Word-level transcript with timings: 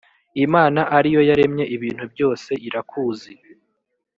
imana 0.45 0.81
ari 0.97 1.09
yo 1.15 1.21
yaremye 1.29 1.63
ibintu 1.75 2.03
byose 2.13 2.51
irakuzi 2.67 3.33